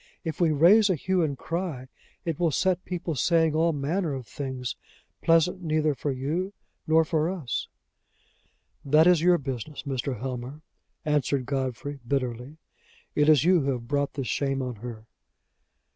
If 0.23 0.41
we 0.41 0.49
raise 0.49 0.89
a 0.89 0.95
hue 0.95 1.21
and 1.21 1.37
cry, 1.37 1.85
it 2.25 2.39
will 2.39 2.49
set 2.49 2.85
people 2.85 3.13
saying 3.13 3.53
all 3.53 3.71
manner 3.71 4.15
of 4.15 4.25
things, 4.25 4.75
pleasant 5.21 5.61
neither 5.61 5.93
for 5.93 6.11
you 6.11 6.53
nor 6.87 7.05
for 7.05 7.29
us." 7.29 7.67
"That 8.83 9.05
is 9.05 9.21
your 9.21 9.37
business, 9.37 9.83
Mr. 9.83 10.19
Helmer," 10.19 10.61
answered 11.05 11.45
Godfrey, 11.45 11.99
bitterly. 12.07 12.57
"It 13.13 13.29
is 13.29 13.45
you 13.45 13.59
who 13.61 13.73
have 13.73 13.87
brought 13.87 14.13
this 14.15 14.25
shame 14.25 14.59
on 14.63 14.77
her." 14.77 15.05